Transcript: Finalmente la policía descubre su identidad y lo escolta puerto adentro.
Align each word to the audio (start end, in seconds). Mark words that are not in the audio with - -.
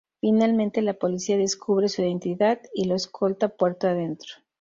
Finalmente 0.19 0.81
la 0.81 0.95
policía 0.95 1.37
descubre 1.37 1.87
su 1.87 2.01
identidad 2.01 2.59
y 2.73 2.85
lo 2.85 2.95
escolta 2.95 3.49
puerto 3.55 3.87
adentro. 3.87 4.31